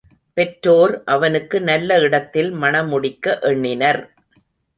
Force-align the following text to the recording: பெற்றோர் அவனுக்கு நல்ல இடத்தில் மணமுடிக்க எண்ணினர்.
பெற்றோர் 0.37 1.03
அவனுக்கு 1.05 1.61
நல்ல 1.61 1.99
இடத்தில் 1.99 2.49
மணமுடிக்க 2.53 3.37
எண்ணினர். 3.41 4.01